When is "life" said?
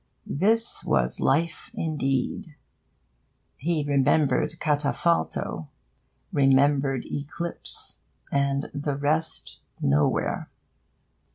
1.19-1.69